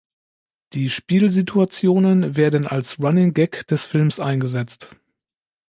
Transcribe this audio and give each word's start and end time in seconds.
Die 0.73 0.89
Spielsituationen 0.89 2.35
werden 2.35 2.65
als 2.65 2.97
Running 3.03 3.35
Gag 3.35 3.67
des 3.67 3.85
Films 3.85 4.19
eingesetzt. 4.19 4.95